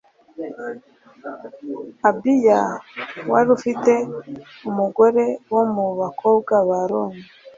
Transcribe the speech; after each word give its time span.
abiya 2.09 2.61
wari 3.31 3.49
ufite 3.57 3.93
umugore 4.69 5.25
wo 5.53 5.63
mu 5.73 5.85
bakobwa 5.99 6.53
ba 6.69 6.77
aroni 6.83 7.21